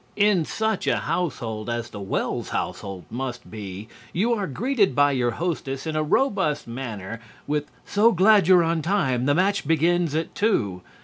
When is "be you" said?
3.51-4.33